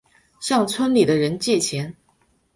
[0.39, 1.95] 向村里的人借钱